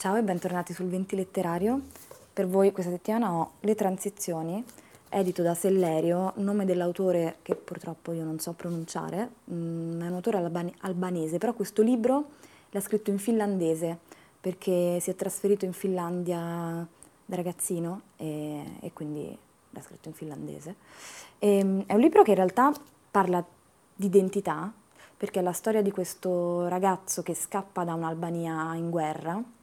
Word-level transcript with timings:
Ciao 0.00 0.16
e 0.16 0.22
bentornati 0.22 0.72
sul 0.72 0.86
Venti 0.86 1.14
Letterario. 1.14 1.78
Per 2.32 2.48
voi 2.48 2.72
questa 2.72 2.90
settimana 2.90 3.34
ho 3.34 3.50
Le 3.60 3.74
Transizioni, 3.74 4.64
edito 5.10 5.42
da 5.42 5.52
Sellerio, 5.52 6.32
nome 6.36 6.64
dell'autore 6.64 7.36
che 7.42 7.54
purtroppo 7.54 8.12
io 8.12 8.24
non 8.24 8.38
so 8.38 8.54
pronunciare, 8.54 9.28
mm, 9.52 10.00
è 10.00 10.06
un 10.06 10.14
autore 10.14 10.38
albanese, 10.78 11.36
però 11.36 11.52
questo 11.52 11.82
libro 11.82 12.30
l'ha 12.70 12.80
scritto 12.80 13.10
in 13.10 13.18
finlandese 13.18 13.98
perché 14.40 15.00
si 15.00 15.10
è 15.10 15.14
trasferito 15.14 15.66
in 15.66 15.74
Finlandia 15.74 16.38
da 17.26 17.36
ragazzino 17.36 18.00
e, 18.16 18.78
e 18.80 18.94
quindi 18.94 19.36
l'ha 19.68 19.82
scritto 19.82 20.08
in 20.08 20.14
finlandese. 20.14 20.76
E, 21.38 21.62
mm, 21.62 21.80
è 21.84 21.92
un 21.92 22.00
libro 22.00 22.22
che 22.22 22.30
in 22.30 22.36
realtà 22.36 22.72
parla 23.10 23.44
di 23.94 24.06
identità, 24.06 24.72
perché 25.14 25.40
è 25.40 25.42
la 25.42 25.52
storia 25.52 25.82
di 25.82 25.90
questo 25.90 26.68
ragazzo 26.68 27.22
che 27.22 27.34
scappa 27.34 27.84
da 27.84 27.92
un'Albania 27.92 28.74
in 28.76 28.88
guerra 28.88 29.58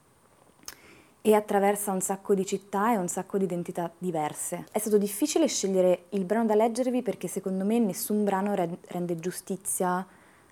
e 1.28 1.34
attraversa 1.34 1.92
un 1.92 2.00
sacco 2.00 2.34
di 2.34 2.46
città 2.46 2.94
e 2.94 2.96
un 2.96 3.10
sacco 3.10 3.38
di 3.38 3.44
identità 3.44 3.92
diverse. 3.98 4.66
È 4.72 4.80
stato 4.80 4.98
difficile 4.98 5.46
scegliere 5.50 6.06
il 6.12 6.24
brano 6.24 6.46
da 6.46 6.56
leggervi 6.56 7.02
perché 7.02 7.28
secondo 7.28 7.66
me 7.66 7.80
nessun 7.80 8.24
brano 8.24 8.56
rende 8.56 9.18
giustizia 9.18 10.08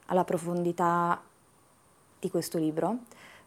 alla 0.07 0.23
profondità 0.25 1.21
di 2.19 2.29
questo 2.29 2.57
libro, 2.57 2.97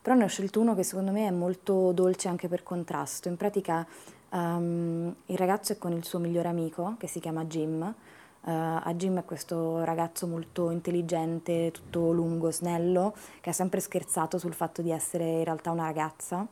però 0.01 0.17
ne 0.17 0.25
ho 0.25 0.27
scelto 0.27 0.59
uno 0.59 0.75
che 0.75 0.83
secondo 0.83 1.11
me 1.11 1.27
è 1.27 1.31
molto 1.31 1.93
dolce 1.93 2.29
anche 2.29 2.49
per 2.49 2.63
contrasto. 2.63 3.29
In 3.29 3.37
pratica 3.37 3.87
um, 4.31 5.15
il 5.27 5.37
ragazzo 5.37 5.75
è 5.75 5.77
con 5.77 5.93
il 5.93 6.07
suo 6.07 6.21
migliore 6.21 6.49
amico 6.49 6.95
che 6.99 7.09
si 7.09 7.21
chiama 7.21 7.45
Jim. 7.45 7.83
Uh, 7.83 8.51
a 8.51 8.95
Jim 8.95 9.19
è 9.19 9.25
questo 9.27 9.85
ragazzo 9.85 10.27
molto 10.27 10.71
intelligente, 10.71 11.73
tutto 11.73 12.11
lungo, 12.11 12.51
snello, 12.51 13.15
che 13.43 13.51
ha 13.51 13.53
sempre 13.53 13.81
scherzato 13.81 14.39
sul 14.39 14.55
fatto 14.55 14.81
di 14.81 14.91
essere 14.91 15.29
in 15.29 15.45
realtà 15.45 15.71
una 15.73 15.85
ragazza 15.85 16.47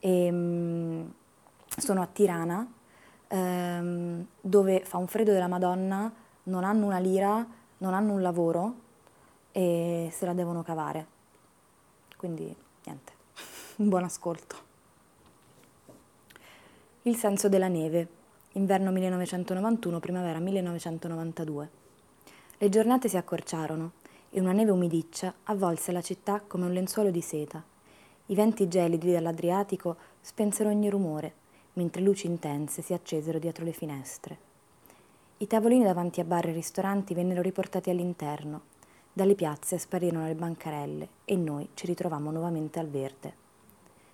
e, 0.00 0.28
um, 0.30 1.12
sono 1.76 2.02
a 2.02 2.06
Tirana, 2.06 2.66
um, 3.28 4.26
dove 4.40 4.80
fa 4.84 4.96
un 4.96 5.06
freddo 5.06 5.32
della 5.32 5.48
Madonna, 5.48 6.12
non 6.44 6.64
hanno 6.64 6.86
una 6.86 6.98
lira, 6.98 7.46
non 7.78 7.94
hanno 7.94 8.12
un 8.12 8.22
lavoro 8.22 8.74
e 9.52 10.10
se 10.12 10.26
la 10.26 10.34
devono 10.34 10.62
cavare. 10.62 11.06
Quindi 12.16 12.54
niente, 12.84 13.12
un 13.76 13.88
buon 13.88 14.04
ascolto. 14.04 14.66
Il 17.02 17.16
senso 17.16 17.48
della 17.48 17.68
neve, 17.68 18.08
inverno 18.52 18.90
1991, 18.90 20.00
primavera 20.00 20.38
1992. 20.40 21.70
Le 22.58 22.68
giornate 22.68 23.08
si 23.08 23.16
accorciarono 23.16 23.92
e 24.30 24.40
una 24.40 24.52
neve 24.52 24.72
umidiccia 24.72 25.32
avvolse 25.44 25.92
la 25.92 26.02
città 26.02 26.42
come 26.46 26.66
un 26.66 26.72
lenzuolo 26.72 27.10
di 27.10 27.20
seta 27.20 27.62
i 28.30 28.34
venti 28.34 28.68
gelidi 28.68 29.10
dell'Adriatico 29.10 29.96
spensero 30.20 30.68
ogni 30.68 30.90
rumore, 30.90 31.32
mentre 31.74 32.02
luci 32.02 32.26
intense 32.26 32.82
si 32.82 32.92
accesero 32.92 33.38
dietro 33.38 33.64
le 33.64 33.72
finestre. 33.72 34.38
I 35.38 35.46
tavolini 35.46 35.84
davanti 35.84 36.20
a 36.20 36.24
bar 36.24 36.46
e 36.46 36.52
ristoranti 36.52 37.14
vennero 37.14 37.40
riportati 37.40 37.88
all'interno. 37.90 38.62
Dalle 39.12 39.34
piazze 39.34 39.78
sparirono 39.78 40.26
le 40.26 40.34
bancarelle 40.34 41.08
e 41.24 41.36
noi 41.36 41.70
ci 41.74 41.86
ritrovammo 41.86 42.30
nuovamente 42.30 42.78
al 42.78 42.88
verde. 42.88 43.34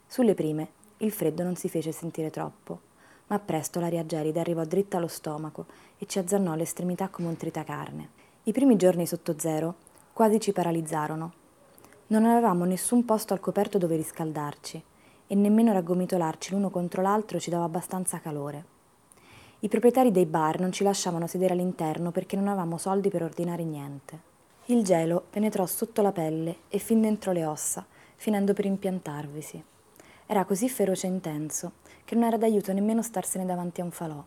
Sulle 0.07 0.35
prime 0.35 0.69
il 0.99 1.11
freddo 1.11 1.43
non 1.43 1.57
si 1.57 1.69
fece 1.69 1.91
sentire 1.91 2.31
troppo, 2.31 2.81
ma 3.27 3.39
presto 3.41 3.81
l'aria 3.81 4.07
gelida 4.07 4.41
arrivò 4.41 4.65
dritta 4.65 4.99
allo 4.99 5.09
stomaco 5.09 5.67
e 5.99 6.07
ci 6.07 6.21
azzannò 6.21 6.53
all'estremità 6.53 7.09
come 7.09 7.29
un 7.29 7.37
tritacarne. 7.37 8.09
I 8.45 8.53
primi 8.53 8.77
giorni 8.77 9.07
sotto 9.07 9.35
zero 9.39 9.75
quasi 10.13 10.39
ci 10.39 10.53
paralizzarono 10.53 11.43
non 12.09 12.27
avevamo 12.27 12.65
nessun 12.65 13.05
posto 13.05 13.33
al 13.33 13.41
coperto 13.41 13.79
dove 13.79 13.97
riscaldarci 13.97 14.83
e 15.27 15.35
nemmeno 15.35 15.73
raggomitolarci 15.73 16.53
l'uno 16.53 16.69
contro 16.69 17.01
l'altro 17.01 17.39
ci 17.39 17.49
dava 17.49 17.65
abbastanza 17.65 18.21
calore. 18.21 18.73
I 19.61 19.69
proprietari 19.69 20.11
dei 20.11 20.27
bar 20.27 20.61
non 20.61 20.71
ci 20.71 20.85
lasciavano 20.85 21.27
sedere 21.27 21.55
all'interno 21.55 22.11
perché 22.11 22.37
non 22.37 22.49
avevamo 22.49 22.77
soldi 22.77 23.09
per 23.09 23.23
ordinare 23.23 23.65
niente. 23.65 24.33
Il 24.67 24.85
gelo 24.85 25.25
penetrò 25.31 25.65
sotto 25.65 26.03
la 26.03 26.13
pelle 26.13 26.57
e 26.69 26.79
fin 26.79 27.01
dentro 27.01 27.33
le 27.33 27.47
ossa, 27.47 27.87
finendo 28.17 28.53
per 28.53 28.67
impiantarvisi. 28.67 29.63
Era 30.27 30.45
così 30.45 30.69
feroce 30.69 31.07
e 31.07 31.11
intenso 31.11 31.73
che 32.05 32.15
non 32.15 32.25
era 32.25 32.37
d'aiuto 32.37 32.73
nemmeno 32.75 33.03
starsene 33.03 33.47
davanti 33.47 33.81
a 33.81 33.85
un 33.85 33.91
falò. 33.91 34.23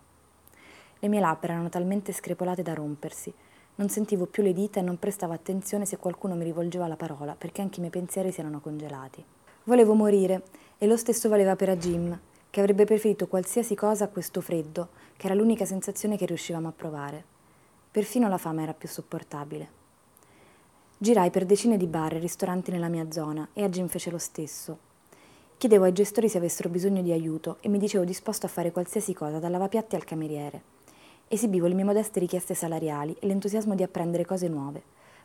Le 1.00 1.08
mie 1.08 1.20
labbra 1.20 1.54
erano 1.54 1.70
talmente 1.70 2.12
screpolate 2.12 2.64
da 2.64 2.74
rompersi 2.74 3.32
non 3.78 3.90
sentivo 3.90 4.26
più 4.26 4.44
le 4.44 4.54
dita 4.54 4.80
e 4.80 4.84
non 4.84 5.00
prestavo 5.00 5.34
attenzione 5.34 5.86
se 5.86 5.98
qualcuno 5.98 6.36
mi 6.36 6.44
rivolgeva 6.44 6.88
la 6.88 6.96
parola, 6.96 7.36
perché 7.36 7.62
anche 7.62 7.78
i 7.78 7.80
miei 7.80 7.92
pensieri 7.92 8.32
si 8.32 8.40
erano 8.40 8.60
congelati. 8.60 9.24
Volevo 9.64 9.94
morire, 9.94 10.44
e 10.78 10.88
lo 10.88 10.98
stesso 10.98 11.30
valeva 11.30 11.56
per 11.56 11.76
Jim, 11.78 12.18
che 12.50 12.60
avrebbe 12.60 12.86
preferito 12.86 13.28
qualsiasi 13.28 13.76
cosa 13.76 14.06
a 14.06 14.08
questo 14.08 14.42
freddo, 14.42 14.90
che 15.16 15.28
era 15.28 15.36
l'unica 15.36 15.66
sensazione 15.66 16.18
che 16.18 16.26
riuscivamo 16.26 16.68
a 16.68 16.74
provare. 16.76 17.24
Perfino 17.92 18.28
la 18.28 18.38
fame 18.38 18.64
era 18.64 18.74
più 18.74 18.88
sopportabile. 18.88 19.70
Girai 20.98 21.30
per 21.30 21.46
decine 21.46 21.78
di 21.78 21.86
bar 21.86 22.16
e 22.16 22.20
ristoranti 22.20 22.72
nella 22.72 22.88
mia 22.88 23.12
zona 23.12 23.50
e 23.54 23.64
a 23.64 23.70
Jim 23.70 23.88
fece 23.88 24.10
lo 24.10 24.18
stesso. 24.18 24.78
Chiedevo 25.58 25.86
ai 25.86 25.94
gestori 25.94 26.30
se 26.30 26.38
avessero 26.38 26.70
bisogno 26.70 27.04
di 27.04 27.12
aiuto 27.12 27.58
e 27.62 27.70
mi 27.70 27.78
dicevo 27.78 28.04
disposto 28.04 28.48
a 28.48 28.50
fare 28.50 28.72
qualsiasi 28.72 29.14
cosa, 29.14 29.38
dal 29.38 29.52
lavapiatti 29.52 29.96
al 29.96 30.04
cameriere. 30.04 30.77
Esibivo 31.30 31.68
le 31.68 31.74
mie 31.74 31.84
modeste 31.84 32.22
richieste 32.22 32.54
salariali 32.54 33.14
e 33.20 33.28
l'entusiasmo 33.28 33.76
di 33.76 33.84
apprendere 33.84 34.24
cose 34.24 34.48
nuove, 34.48 34.82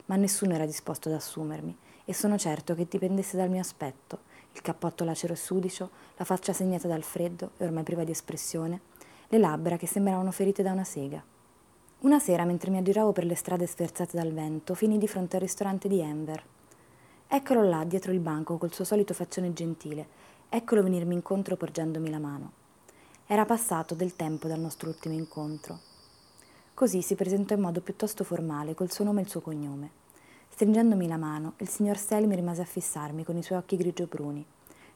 ma 0.07 0.17
nessuno 0.17 0.53
era 0.53 0.67
disposto 0.67 1.09
ad 1.09 1.15
assumermi 1.15 1.77
e 2.05 2.13
sono 2.13 2.37
certo 2.37 2.75
che 2.75 2.89
dipendesse 2.91 3.37
dal 3.37 3.49
mio 3.49 3.61
aspetto, 3.61 4.19
il 4.53 4.61
cappotto 4.63 5.05
lacero 5.05 5.35
e 5.35 5.37
sudicio, 5.37 5.91
la 6.17 6.25
faccia 6.25 6.53
segnata 6.53 6.89
dal 6.89 7.05
freddo 7.05 7.53
e 7.57 7.65
ormai 7.65 7.85
priva 7.85 8.03
di 8.03 8.11
espressione, 8.11 8.81
le 9.29 9.39
labbra 9.39 9.77
che 9.77 9.87
sembravano 9.87 10.33
ferite 10.33 10.65
da 10.65 10.73
una 10.73 10.83
sega. 10.83 11.23
Una 12.01 12.19
sera, 12.19 12.45
mentre 12.45 12.73
mi 12.73 12.79
aggiravo 12.79 13.13
per 13.13 13.25
le 13.25 13.37
strade 13.37 13.69
sferzate 13.69 14.17
dal 14.17 14.33
vento, 14.33 14.75
finì 14.75 14.99
di 14.99 15.07
fronte 15.07 15.37
al 15.37 15.43
ristorante 15.43 15.87
di 15.87 16.01
Enver. 16.01 16.45
Eccolo 17.29 17.63
là, 17.63 17.85
dietro 17.85 18.11
il 18.11 18.19
banco, 18.19 18.59
col 18.59 18.73
suo 18.73 18.85
solito 18.85 19.15
faccione 19.15 19.53
gentile, 19.53 20.07
eccolo 20.49 20.83
venirmi 20.83 21.15
incontro 21.15 21.57
porgendomi 21.57 22.11
la 22.11 22.19
mano. 22.19 22.53
Era 23.25 23.45
passato 23.45 23.95
del 23.95 24.17
tempo 24.17 24.49
dal 24.49 24.59
nostro 24.59 24.89
ultimo 24.89 25.15
incontro. 25.15 25.91
Così 26.83 27.01
si 27.01 27.15
presentò 27.15 27.55
in 27.55 27.61
modo 27.61 27.81
piuttosto 27.81 28.25
formale, 28.25 28.75
col 28.75 28.91
suo 28.91 29.05
nome 29.05 29.21
e 29.21 29.23
il 29.23 29.31
suo 29.31 29.41
cognome. 29.41 29.89
Stringendomi 30.49 31.07
la 31.07 31.17
mano, 31.17 31.53
il 31.59 31.69
signor 31.69 31.97
Selmi 31.97 32.35
rimase 32.35 32.61
a 32.61 32.65
fissarmi 32.65 33.23
con 33.23 33.37
i 33.37 33.43
suoi 33.45 33.59
occhi 33.59 33.77
grigio-bruni. 33.77 34.45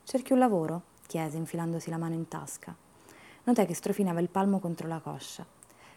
Cerchi 0.03 0.33
un 0.33 0.41
lavoro? 0.41 0.83
chiese, 1.07 1.37
infilandosi 1.37 1.89
la 1.89 1.97
mano 1.97 2.15
in 2.15 2.27
tasca. 2.27 2.75
Notai 3.45 3.67
che 3.67 3.75
strofinava 3.75 4.19
il 4.19 4.29
palmo 4.29 4.59
contro 4.59 4.89
la 4.89 4.99
coscia. 4.99 5.47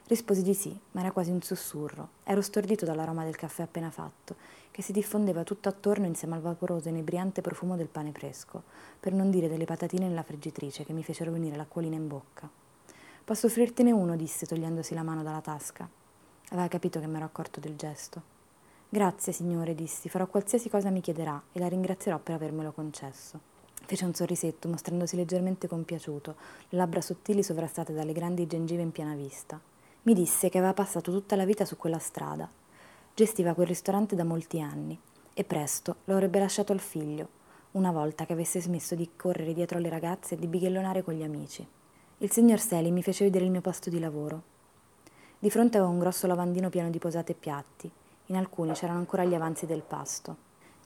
Risposi 0.06 0.44
di 0.44 0.54
sì, 0.54 0.80
ma 0.92 1.02
era 1.02 1.12
quasi 1.12 1.32
un 1.32 1.42
sussurro. 1.42 2.10
Ero 2.24 2.42
stordito 2.42 2.86
dall'aroma 2.86 3.24
del 3.24 3.36
caffè 3.36 3.64
appena 3.64 3.90
fatto, 3.90 4.36
che 4.70 4.84
si 4.84 4.92
diffondeva 4.92 5.42
tutto 5.44 5.70
attorno 5.70 6.06
insieme 6.06 6.36
al 6.36 6.42
vaporoso 6.42 6.90
e 6.90 6.92
inebriante 6.92 7.42
profumo 7.42 7.76
del 7.76 7.88
pane 7.88 8.12
fresco, 8.12 8.62
per 9.00 9.14
non 9.14 9.32
dire 9.32 9.50
delle 9.50 9.66
patatine 9.66 10.08
nella 10.08 10.22
friggitrice 10.22 10.86
che 10.86 10.94
mi 10.94 11.02
fecero 11.04 11.32
venire 11.32 11.56
l'acquolina 11.56 11.96
in 11.96 12.08
bocca. 12.08 12.59
Posso 13.30 13.46
offrirtene 13.46 13.92
uno, 13.92 14.16
disse 14.16 14.48
togliendosi 14.48 14.96
la 14.96 15.04
mano 15.04 15.22
dalla 15.22 15.40
tasca. 15.40 15.88
Aveva 16.50 16.68
capito 16.68 17.00
che 17.00 17.06
mi 17.06 17.18
ero 17.18 17.26
accorto 17.26 17.60
del 17.60 17.76
gesto. 17.76 18.24
Grazie, 18.90 19.34
signore, 19.34 19.76
dissi, 19.76 20.10
farò 20.10 20.26
qualsiasi 20.26 20.68
cosa 20.68 20.90
mi 20.90 21.00
chiederà 21.00 21.40
e 21.52 21.60
la 21.60 21.68
ringrazierò 21.68 22.18
per 22.18 22.34
avermelo 22.34 22.72
concesso. 22.72 23.40
Fece 23.86 24.06
un 24.06 24.16
sorrisetto, 24.16 24.68
mostrandosi 24.68 25.16
leggermente 25.16 25.68
compiaciuto, 25.68 26.36
le 26.70 26.78
labbra 26.80 27.02
sottili 27.02 27.44
sovrastate 27.44 27.94
dalle 27.94 28.14
grandi 28.14 28.48
gengive 28.48 28.82
in 28.82 28.92
piena 28.92 29.14
vista. 29.14 29.62
Mi 30.02 30.16
disse 30.16 30.50
che 30.50 30.58
aveva 30.58 30.74
passato 30.74 31.12
tutta 31.12 31.36
la 31.36 31.46
vita 31.46 31.66
su 31.66 31.78
quella 31.78 32.00
strada. 32.00 32.50
Gestiva 33.14 33.54
quel 33.54 33.68
ristorante 33.68 34.16
da 34.16 34.24
molti 34.24 34.60
anni 34.60 35.00
e 35.36 35.44
presto 35.44 35.98
lo 36.06 36.16
avrebbe 36.16 36.40
lasciato 36.40 36.72
al 36.72 36.80
figlio, 36.80 37.28
una 37.74 37.92
volta 37.92 38.26
che 38.26 38.34
avesse 38.34 38.60
smesso 38.60 38.96
di 38.96 39.12
correre 39.16 39.54
dietro 39.54 39.78
alle 39.78 39.90
ragazze 39.90 40.34
e 40.34 40.40
di 40.40 40.48
bighellonare 40.48 41.04
con 41.04 41.14
gli 41.14 41.22
amici. 41.22 41.68
Il 42.22 42.34
signor 42.34 42.60
Seli 42.60 42.92
mi 42.92 43.02
fece 43.02 43.24
vedere 43.24 43.46
il 43.46 43.52
mio 43.52 43.62
posto 43.62 43.90
di 43.90 43.98
lavoro. 43.98 44.42
Di 45.40 45.50
fronte 45.50 45.78
avevo 45.78 45.94
un 45.94 46.00
grosso 46.00 46.28
lavandino 46.28 46.68
pieno 46.68 46.90
di 46.90 47.00
posate 47.00 47.32
e 47.32 47.36
piatti. 47.36 47.90
In 48.26 48.36
alcuni 48.36 48.74
c'erano 48.74 49.00
ancora 49.00 49.24
gli 49.24 49.34
avanzi 49.34 49.66
del 49.66 49.84
pasto. 49.88 50.36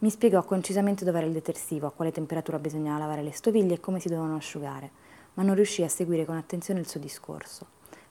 Mi 0.01 0.12
spiegò 0.12 0.44
concisamente 0.44 1.03
dov'era 1.03 1.25
il 1.25 1.31
detersivo, 1.31 1.88
a 1.88 1.91
quale 1.91 2.12
temperatura 2.12 2.59
bisognava 2.59 3.00
lavare 3.00 3.24
le 3.24 3.31
stoviglie 3.31 3.74
e 3.74 3.80
come 3.80 4.00
si 4.00 4.09
dovevano 4.09 4.35
asciugare, 4.35 4.91
ma 5.33 5.41
non 5.41 5.56
riuscii 5.56 5.83
a 5.83 5.89
seguire 5.89 6.24
con 6.24 6.38
attenzione 6.38 6.81
il 6.81 6.88
suo 6.88 7.00
discorso. 7.00 7.65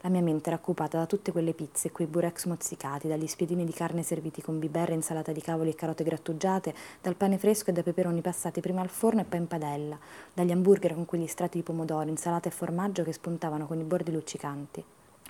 La 0.05 0.09
mia 0.09 0.21
mente 0.21 0.49
era 0.49 0.59
occupata 0.59 0.99
da 0.99 1.07
tutte 1.07 1.31
quelle 1.31 1.53
pizze, 1.53 1.93
quei 1.93 2.09
burex 2.09 2.47
mozzicati, 2.47 3.07
dagli 3.07 3.29
spiedini 3.29 3.65
di 3.65 3.73
carne 3.73 4.03
serviti 4.03 4.43
con 4.43 4.59
biberre, 4.59 4.95
insalata 4.95 5.31
di 5.31 5.41
cavoli 5.41 5.71
e 5.71 5.75
carote 5.77 6.03
grattugiate, 6.03 6.75
dal 7.01 7.15
pane 7.15 7.39
fresco 7.39 7.71
e 7.71 7.73
dai 7.73 7.85
peperoni 7.85 8.21
passati 8.21 8.61
prima 8.61 8.81
al 8.81 8.89
forno 8.89 9.21
e 9.21 9.25
poi 9.25 9.39
in 9.39 9.47
padella, 9.47 9.97
dagli 10.35 10.51
hamburger 10.51 10.95
con 10.95 11.05
quegli 11.05 11.29
strati 11.29 11.59
di 11.59 11.63
pomodoro, 11.63 12.09
insalata 12.09 12.49
e 12.49 12.53
formaggio 12.53 13.05
che 13.05 13.13
spuntavano 13.13 13.69
con 13.69 13.79
i 13.79 13.85
bordi 13.85 14.11
luccicanti. 14.11 14.83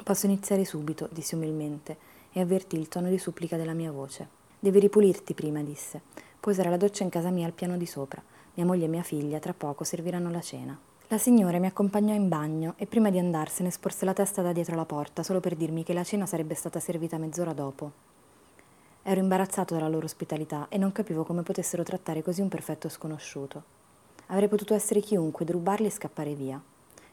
Posso 0.02 0.24
iniziare 0.24 0.64
subito, 0.64 1.06
dissi 1.12 1.34
umilmente, 1.34 1.96
e 2.32 2.40
avvertì 2.40 2.78
il 2.78 2.88
tono 2.88 3.10
di 3.10 3.18
supplica 3.18 3.58
della 3.58 3.74
mia 3.74 3.92
voce. 3.92 4.26
Devi 4.58 4.80
ripulirti 4.80 5.34
prima, 5.34 5.62
disse. 5.62 6.00
Posare 6.40 6.70
la 6.70 6.78
doccia 6.78 7.02
in 7.02 7.10
casa 7.10 7.28
mia 7.28 7.44
al 7.44 7.52
piano 7.52 7.76
di 7.76 7.84
sopra. 7.84 8.22
Mia 8.54 8.64
moglie 8.64 8.86
e 8.86 8.88
mia 8.88 9.02
figlia 9.02 9.38
tra 9.38 9.52
poco 9.52 9.84
serviranno 9.84 10.30
la 10.30 10.40
cena. 10.40 10.78
La 11.12 11.18
signora 11.18 11.58
mi 11.58 11.66
accompagnò 11.66 12.14
in 12.14 12.30
bagno 12.30 12.72
e 12.78 12.86
prima 12.86 13.10
di 13.10 13.18
andarsene 13.18 13.70
sporse 13.70 14.06
la 14.06 14.14
testa 14.14 14.40
da 14.40 14.50
dietro 14.52 14.76
la 14.76 14.86
porta 14.86 15.22
solo 15.22 15.40
per 15.40 15.56
dirmi 15.56 15.84
che 15.84 15.92
la 15.92 16.04
cena 16.04 16.24
sarebbe 16.24 16.54
stata 16.54 16.80
servita 16.80 17.18
mezz'ora 17.18 17.52
dopo. 17.52 17.92
Ero 19.02 19.20
imbarazzato 19.20 19.74
dalla 19.74 19.90
loro 19.90 20.06
ospitalità 20.06 20.68
e 20.70 20.78
non 20.78 20.90
capivo 20.90 21.22
come 21.24 21.42
potessero 21.42 21.82
trattare 21.82 22.22
così 22.22 22.40
un 22.40 22.48
perfetto 22.48 22.88
sconosciuto. 22.88 23.62
Avrei 24.28 24.48
potuto 24.48 24.72
essere 24.72 25.00
chiunque, 25.00 25.44
derubarli 25.44 25.84
e 25.84 25.90
scappare 25.90 26.32
via. 26.32 26.58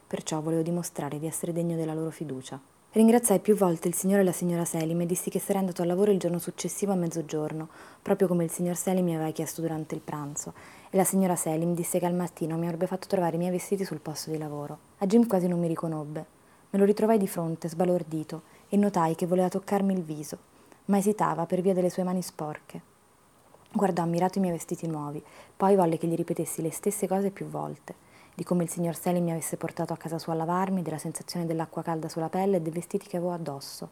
Perciò 0.06 0.40
volevo 0.40 0.62
dimostrare 0.62 1.18
di 1.18 1.26
essere 1.26 1.52
degno 1.52 1.76
della 1.76 1.92
loro 1.92 2.08
fiducia. 2.08 2.58
Ringraziai 2.92 3.38
più 3.38 3.54
volte 3.54 3.86
il 3.86 3.94
signore 3.94 4.22
e 4.22 4.24
la 4.24 4.32
signora 4.32 4.64
Selim 4.64 5.00
e 5.00 5.06
dissi 5.06 5.30
che 5.30 5.38
sarei 5.38 5.60
andato 5.60 5.82
al 5.82 5.86
lavoro 5.86 6.10
il 6.10 6.18
giorno 6.18 6.40
successivo 6.40 6.90
a 6.90 6.96
mezzogiorno, 6.96 7.68
proprio 8.02 8.26
come 8.26 8.42
il 8.42 8.50
signor 8.50 8.74
Selim 8.74 9.04
mi 9.04 9.14
aveva 9.14 9.30
chiesto 9.30 9.60
durante 9.60 9.94
il 9.94 10.00
pranzo, 10.00 10.54
e 10.90 10.96
la 10.96 11.04
signora 11.04 11.36
Selim 11.36 11.72
disse 11.72 12.00
che 12.00 12.06
al 12.06 12.14
mattino 12.14 12.58
mi 12.58 12.64
avrebbe 12.64 12.88
fatto 12.88 13.06
trovare 13.06 13.36
i 13.36 13.38
miei 13.38 13.52
vestiti 13.52 13.84
sul 13.84 14.00
posto 14.00 14.32
di 14.32 14.38
lavoro. 14.38 14.76
A 14.98 15.06
Jim 15.06 15.28
quasi 15.28 15.46
non 15.46 15.60
mi 15.60 15.68
riconobbe. 15.68 16.26
Me 16.70 16.78
lo 16.80 16.84
ritrovai 16.84 17.16
di 17.16 17.28
fronte, 17.28 17.68
sbalordito, 17.68 18.42
e 18.68 18.76
notai 18.76 19.14
che 19.14 19.26
voleva 19.26 19.48
toccarmi 19.48 19.92
il 19.92 20.02
viso, 20.02 20.38
ma 20.86 20.98
esitava 20.98 21.46
per 21.46 21.60
via 21.60 21.74
delle 21.74 21.90
sue 21.90 22.02
mani 22.02 22.22
sporche. 22.22 22.80
Guardò 23.70 24.02
ammirato 24.02 24.38
i 24.38 24.40
miei 24.40 24.54
vestiti 24.54 24.88
nuovi, 24.88 25.22
poi 25.56 25.76
volle 25.76 25.96
che 25.96 26.08
gli 26.08 26.16
ripetessi 26.16 26.60
le 26.60 26.72
stesse 26.72 27.06
cose 27.06 27.30
più 27.30 27.46
volte 27.46 28.08
di 28.40 28.46
come 28.46 28.62
il 28.62 28.70
signor 28.70 28.96
Selim 28.96 29.24
mi 29.24 29.32
avesse 29.32 29.58
portato 29.58 29.92
a 29.92 29.98
casa 29.98 30.18
sua 30.18 30.32
a 30.32 30.36
lavarmi, 30.36 30.80
della 30.80 30.96
sensazione 30.96 31.44
dell'acqua 31.44 31.82
calda 31.82 32.08
sulla 32.08 32.30
pelle 32.30 32.56
e 32.56 32.60
dei 32.62 32.72
vestiti 32.72 33.06
che 33.06 33.18
avevo 33.18 33.34
addosso. 33.34 33.86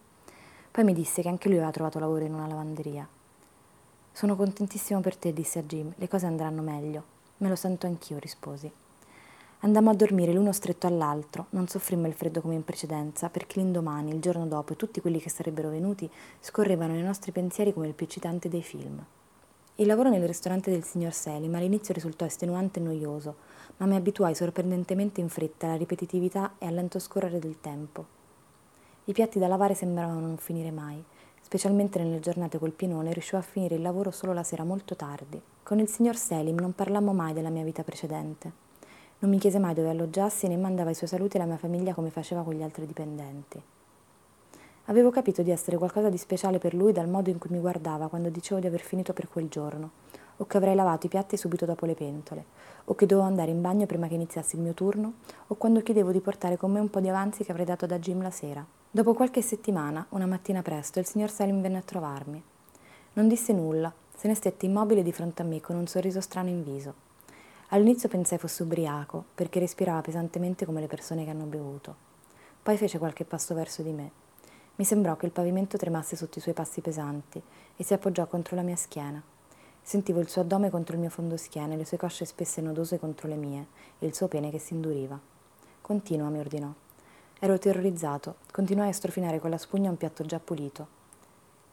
Poi 0.70 0.84
mi 0.84 0.94
disse 0.94 1.20
che 1.20 1.28
anche 1.28 1.48
lui 1.48 1.58
aveva 1.58 1.70
trovato 1.70 1.98
lavoro 1.98 2.24
in 2.24 2.32
una 2.32 2.46
lavanderia. 2.46 3.06
Sono 4.10 4.36
contentissimo 4.36 5.00
per 5.00 5.16
te, 5.16 5.34
disse 5.34 5.58
a 5.58 5.62
Jim, 5.64 5.92
le 5.94 6.08
cose 6.08 6.24
andranno 6.24 6.62
meglio. 6.62 7.04
Me 7.36 7.50
lo 7.50 7.56
sento 7.56 7.86
anch'io, 7.86 8.18
risposi. 8.18 8.72
Andammo 9.58 9.90
a 9.90 9.94
dormire 9.94 10.32
l'uno 10.32 10.52
stretto 10.52 10.86
all'altro, 10.86 11.48
non 11.50 11.68
soffrimmo 11.68 12.06
il 12.06 12.14
freddo 12.14 12.40
come 12.40 12.54
in 12.54 12.64
precedenza, 12.64 13.28
perché 13.28 13.60
l'indomani, 13.60 14.12
il 14.12 14.20
giorno 14.22 14.46
dopo 14.46 14.72
e 14.72 14.76
tutti 14.76 15.02
quelli 15.02 15.20
che 15.20 15.28
sarebbero 15.28 15.68
venuti 15.68 16.10
scorrevano 16.40 16.94
nei 16.94 17.02
nostri 17.02 17.32
pensieri 17.32 17.74
come 17.74 17.88
il 17.88 17.92
più 17.92 18.06
eccitante 18.06 18.48
dei 18.48 18.62
film. 18.62 19.04
Il 19.80 19.86
lavoro 19.86 20.10
nel 20.10 20.26
ristorante 20.26 20.72
del 20.72 20.82
signor 20.82 21.12
Selim 21.12 21.54
all'inizio 21.54 21.94
risultò 21.94 22.24
estenuante 22.24 22.80
e 22.80 22.82
noioso, 22.82 23.36
ma 23.76 23.86
mi 23.86 23.94
abituai 23.94 24.34
sorprendentemente 24.34 25.20
in 25.20 25.28
fretta 25.28 25.66
alla 25.66 25.76
ripetitività 25.76 26.54
e 26.58 26.66
al 26.66 26.74
lento 26.74 26.98
scorrere 26.98 27.38
del 27.38 27.60
tempo. 27.60 28.04
I 29.04 29.12
piatti 29.12 29.38
da 29.38 29.46
lavare 29.46 29.74
sembravano 29.74 30.18
non 30.18 30.36
finire 30.36 30.72
mai, 30.72 31.00
specialmente 31.40 32.02
nelle 32.02 32.18
giornate 32.18 32.58
col 32.58 32.72
pienone 32.72 33.12
riuscivo 33.12 33.38
a 33.38 33.42
finire 33.42 33.76
il 33.76 33.82
lavoro 33.82 34.10
solo 34.10 34.32
la 34.32 34.42
sera 34.42 34.64
molto 34.64 34.96
tardi. 34.96 35.40
Con 35.62 35.78
il 35.78 35.86
signor 35.86 36.16
Selim 36.16 36.58
non 36.58 36.74
parlammo 36.74 37.12
mai 37.12 37.32
della 37.32 37.48
mia 37.48 37.62
vita 37.62 37.84
precedente. 37.84 38.50
Non 39.20 39.30
mi 39.30 39.38
chiese 39.38 39.60
mai 39.60 39.74
dove 39.74 39.90
alloggiassi 39.90 40.48
né 40.48 40.56
mandava 40.56 40.90
i 40.90 40.94
suoi 40.94 41.08
saluti 41.08 41.36
alla 41.36 41.46
mia 41.46 41.56
famiglia 41.56 41.94
come 41.94 42.10
faceva 42.10 42.42
con 42.42 42.54
gli 42.54 42.62
altri 42.62 42.84
dipendenti. 42.84 43.62
Avevo 44.90 45.10
capito 45.10 45.42
di 45.42 45.50
essere 45.50 45.76
qualcosa 45.76 46.08
di 46.08 46.16
speciale 46.16 46.56
per 46.56 46.72
lui 46.72 46.92
dal 46.92 47.08
modo 47.08 47.28
in 47.28 47.36
cui 47.36 47.50
mi 47.50 47.60
guardava 47.60 48.08
quando 48.08 48.30
dicevo 48.30 48.58
di 48.58 48.66
aver 48.66 48.80
finito 48.80 49.12
per 49.12 49.28
quel 49.28 49.48
giorno, 49.48 49.90
o 50.38 50.46
che 50.46 50.56
avrei 50.56 50.74
lavato 50.74 51.04
i 51.04 51.10
piatti 51.10 51.36
subito 51.36 51.66
dopo 51.66 51.84
le 51.84 51.92
pentole, 51.92 52.44
o 52.86 52.94
che 52.94 53.04
dovevo 53.04 53.28
andare 53.28 53.50
in 53.50 53.60
bagno 53.60 53.84
prima 53.84 54.08
che 54.08 54.14
iniziasse 54.14 54.56
il 54.56 54.62
mio 54.62 54.72
turno, 54.72 55.12
o 55.48 55.56
quando 55.56 55.82
chiedevo 55.82 56.10
di 56.10 56.20
portare 56.20 56.56
con 56.56 56.72
me 56.72 56.80
un 56.80 56.88
po' 56.88 57.00
di 57.00 57.08
avanzi 57.10 57.44
che 57.44 57.50
avrei 57.50 57.66
dato 57.66 57.84
da 57.84 57.98
Jim 57.98 58.22
la 58.22 58.30
sera. 58.30 58.64
Dopo 58.90 59.12
qualche 59.12 59.42
settimana, 59.42 60.06
una 60.10 60.24
mattina 60.24 60.62
presto, 60.62 60.98
il 60.98 61.04
signor 61.04 61.28
Salim 61.28 61.60
venne 61.60 61.76
a 61.76 61.82
trovarmi. 61.82 62.42
Non 63.12 63.28
disse 63.28 63.52
nulla, 63.52 63.92
se 64.16 64.26
ne 64.26 64.34
stette 64.34 64.64
immobile 64.64 65.02
di 65.02 65.12
fronte 65.12 65.42
a 65.42 65.44
me 65.44 65.60
con 65.60 65.76
un 65.76 65.86
sorriso 65.86 66.22
strano 66.22 66.48
in 66.48 66.64
viso. 66.64 66.94
All'inizio 67.68 68.08
pensai 68.08 68.38
fosse 68.38 68.62
ubriaco, 68.62 69.22
perché 69.34 69.60
respirava 69.60 70.00
pesantemente 70.00 70.64
come 70.64 70.80
le 70.80 70.86
persone 70.86 71.24
che 71.24 71.30
hanno 71.30 71.44
bevuto. 71.44 71.94
Poi 72.62 72.78
fece 72.78 72.96
qualche 72.96 73.26
passo 73.26 73.52
verso 73.52 73.82
di 73.82 73.92
me. 73.92 74.26
Mi 74.78 74.84
sembrò 74.84 75.16
che 75.16 75.26
il 75.26 75.32
pavimento 75.32 75.76
tremasse 75.76 76.14
sotto 76.14 76.38
i 76.38 76.40
suoi 76.40 76.54
passi 76.54 76.80
pesanti 76.80 77.42
e 77.76 77.82
si 77.82 77.94
appoggiò 77.94 78.28
contro 78.28 78.54
la 78.54 78.62
mia 78.62 78.76
schiena. 78.76 79.20
Sentivo 79.82 80.20
il 80.20 80.28
suo 80.28 80.42
addome 80.42 80.70
contro 80.70 80.94
il 80.94 81.00
mio 81.00 81.10
fondoschiena, 81.10 81.74
le 81.74 81.84
sue 81.84 81.96
cosce 81.96 82.24
spesse 82.24 82.60
e 82.60 82.62
nodose 82.62 82.96
contro 83.00 83.26
le 83.26 83.34
mie 83.34 83.66
e 83.98 84.06
il 84.06 84.14
suo 84.14 84.28
pene 84.28 84.52
che 84.52 84.60
si 84.60 84.74
induriva. 84.74 85.18
Continua, 85.80 86.28
mi 86.28 86.38
ordinò. 86.38 86.72
Ero 87.40 87.58
terrorizzato. 87.58 88.36
Continuai 88.52 88.90
a 88.90 88.92
strofinare 88.92 89.40
con 89.40 89.50
la 89.50 89.58
spugna 89.58 89.90
un 89.90 89.96
piatto 89.96 90.22
già 90.24 90.38
pulito. 90.38 90.86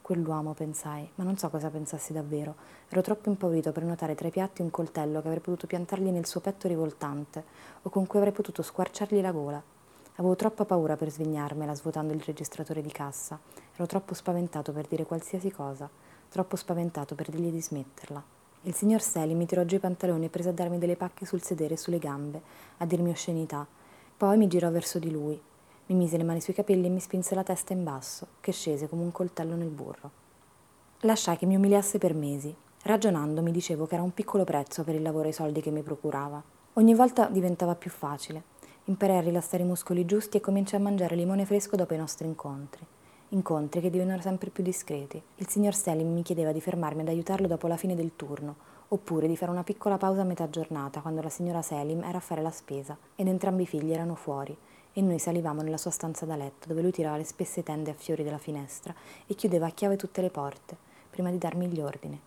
Quell'uomo, 0.02 0.54
pensai, 0.54 1.08
ma 1.14 1.24
non 1.24 1.38
so 1.38 1.48
cosa 1.52 1.70
pensassi 1.70 2.12
davvero. 2.12 2.56
Ero 2.90 3.02
troppo 3.02 3.30
impaurito 3.30 3.72
per 3.72 3.84
notare 3.84 4.16
tra 4.16 4.28
i 4.28 4.32
piatti 4.32 4.64
un 4.64 4.72
coltello 4.72 5.22
che 5.22 5.28
avrei 5.28 5.44
potuto 5.44 5.68
piantargli 5.68 6.10
nel 6.10 6.26
suo 6.26 6.40
petto 6.40 6.68
rivoltante 6.68 7.44
o 7.84 7.90
con 7.92 8.08
cui 8.08 8.18
avrei 8.18 8.34
potuto 8.34 8.64
squarciargli 8.64 9.22
la 9.22 9.32
gola. 9.32 9.74
Avevo 10.18 10.36
troppa 10.36 10.64
paura 10.64 10.96
per 10.96 11.12
svegliarmela 11.12 11.76
svuotando 11.76 12.14
il 12.14 12.22
registratore 12.22 12.82
di 12.82 12.92
cassa. 12.92 13.38
Ero 13.74 13.86
troppo 13.86 14.14
spaventato 14.14 14.72
per 14.72 14.88
dire 14.88 15.06
qualsiasi 15.06 15.52
cosa, 15.52 15.90
troppo 16.30 16.56
spaventato 16.56 17.16
per 17.16 17.30
dirgli 17.30 17.52
di 17.52 17.62
smetterla. 17.62 18.24
Il 18.62 18.74
signor 18.74 19.02
Seli 19.02 19.34
mi 19.34 19.46
tirò 19.46 19.66
giù 19.66 19.76
i 19.76 19.80
pantaloni 19.80 20.26
e 20.26 20.30
prese 20.30 20.50
a 20.50 20.54
darmi 20.54 20.78
delle 20.78 20.96
pacche 20.96 21.26
sul 21.26 21.42
sedere 21.42 21.74
e 21.74 21.78
sulle 21.78 22.00
gambe, 22.00 22.42
a 22.78 22.86
dirmi 22.86 23.10
oscenità. 23.10 23.68
Poi 24.16 24.38
mi 24.38 24.48
girò 24.48 24.72
verso 24.72 25.00
di 25.00 25.12
lui. 25.12 25.40
Mi 25.88 25.96
mise 25.96 26.16
le 26.16 26.24
mani 26.24 26.40
sui 26.40 26.54
capelli 26.54 26.86
e 26.86 26.90
mi 26.90 27.02
spinse 27.02 27.36
la 27.36 27.44
testa 27.44 27.74
in 27.74 27.84
basso, 27.84 28.28
che 28.40 28.54
scese 28.54 28.88
come 28.88 29.04
un 29.04 29.12
coltello 29.12 29.56
nel 29.56 29.68
burro. 29.68 30.10
Lasciai 31.02 31.38
che 31.38 31.46
mi 31.46 31.58
umiliasse 31.58 31.98
per 31.98 32.14
mesi. 32.14 32.56
Ragionando 32.84 33.42
mi 33.42 33.52
dicevo 33.52 33.86
che 33.86 33.96
era 33.96 34.04
un 34.04 34.14
piccolo 34.14 34.46
prezzo 34.46 34.86
per 34.86 34.96
il 34.96 35.02
lavoro 35.02 35.26
e 35.26 35.32
i 35.32 35.34
soldi 35.34 35.60
che 35.60 35.72
mi 35.72 35.82
procurava. 35.82 36.42
Ogni 36.74 36.96
volta 36.96 37.28
diventava 37.28 37.76
più 37.76 37.92
facile. 37.92 38.54
Imparai 38.88 39.18
a 39.18 39.22
rilassare 39.22 39.64
i 39.64 39.66
muscoli 39.66 40.06
giusti 40.06 40.38
e 40.38 40.42
cominciai 40.42 40.80
a 40.80 40.84
mangiare 40.84 41.16
limone 41.16 41.44
fresco 41.46 41.76
dopo 41.76 41.96
i 41.96 41.98
nostri 41.98 42.28
incontri. 42.28 42.86
Incontri 43.30 43.82
che 43.82 43.90
divennero 43.90 44.22
sempre 44.22 44.52
più 44.52 44.62
discreti. 44.62 45.20
Il 45.38 45.50
signor 45.50 45.74
Selim 45.74 46.14
mi 46.14 46.22
chiedeva 46.22 46.52
di 46.52 46.62
fermarmi 46.62 47.02
ad 47.02 47.08
aiutarlo 47.08 47.48
dopo 47.48 47.66
la 47.66 47.78
fine 47.78 47.96
del 47.96 48.12
turno, 48.16 48.56
oppure 48.90 49.28
di 49.28 49.36
fare 49.36 49.50
una 49.50 49.64
piccola 49.64 49.98
pausa 49.98 50.22
a 50.22 50.26
metà 50.26 50.52
giornata 50.52 51.02
quando 51.02 51.24
la 51.24 51.30
signora 51.30 51.64
Selim 51.64 52.04
era 52.04 52.20
a 52.20 52.22
fare 52.22 52.44
la 52.44 52.52
spesa 52.52 52.96
ed 53.16 53.28
entrambi 53.28 53.64
i 53.64 53.66
figli 53.66 53.92
erano 53.92 54.14
fuori 54.14 54.56
e 54.94 55.02
noi 55.02 55.18
salivamo 55.18 55.64
nella 55.64 55.78
sua 55.78 55.90
stanza 55.90 56.28
da 56.28 56.36
letto 56.36 56.68
dove 56.68 56.84
lui 56.84 56.92
tirava 56.92 57.18
le 57.18 57.24
spesse 57.24 57.64
tende 57.64 57.90
a 57.90 57.96
fiori 57.96 58.24
della 58.24 58.38
finestra 58.38 58.94
e 59.26 59.34
chiudeva 59.34 59.66
a 59.66 59.72
chiave 59.72 59.96
tutte 59.96 60.22
le 60.22 60.30
porte 60.30 60.78
prima 61.10 61.32
di 61.32 61.40
darmi 61.40 61.66
gli 61.66 61.82
ordini. 61.82 62.22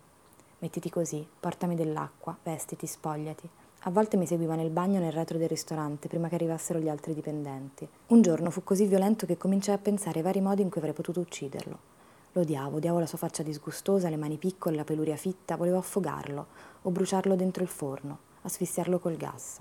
Mettiti 0.58 0.90
così, 0.90 1.24
portami 1.38 1.76
dell'acqua, 1.76 2.36
vestiti, 2.42 2.88
spogliati. 2.88 3.48
A 3.88 3.90
volte 3.90 4.18
mi 4.18 4.26
seguiva 4.26 4.54
nel 4.54 4.68
bagno 4.68 5.00
nel 5.00 5.12
retro 5.12 5.38
del 5.38 5.48
ristorante 5.48 6.08
prima 6.08 6.28
che 6.28 6.34
arrivassero 6.34 6.78
gli 6.78 6.90
altri 6.90 7.14
dipendenti. 7.14 7.88
Un 8.08 8.20
giorno 8.20 8.50
fu 8.50 8.62
così 8.62 8.84
violento 8.84 9.24
che 9.24 9.38
cominciai 9.38 9.76
a 9.76 9.78
pensare 9.78 10.18
ai 10.18 10.24
vari 10.24 10.42
modi 10.42 10.60
in 10.60 10.68
cui 10.68 10.76
avrei 10.76 10.92
potuto 10.92 11.20
ucciderlo. 11.20 11.78
Lo 12.32 12.42
odiavo, 12.42 12.76
odiavo 12.76 12.98
la 12.98 13.06
sua 13.06 13.16
faccia 13.16 13.42
disgustosa, 13.42 14.10
le 14.10 14.18
mani 14.18 14.36
piccole, 14.36 14.76
la 14.76 14.84
peluria 14.84 15.16
fitta, 15.16 15.56
volevo 15.56 15.78
affogarlo 15.78 16.46
o 16.82 16.90
bruciarlo 16.90 17.34
dentro 17.34 17.62
il 17.62 17.70
forno, 17.70 18.18
asfissiarlo 18.42 18.98
col 18.98 19.16
gas. 19.16 19.58